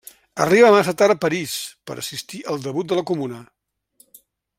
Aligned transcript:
Arriba 0.43 0.69
massa 0.75 0.93
tard 1.01 1.15
a 1.15 1.19
París 1.25 1.53
per 1.91 1.97
assistir 2.03 2.41
al 2.55 2.65
debut 2.65 2.91
de 2.93 2.99
la 3.01 3.05
Comuna. 3.11 3.43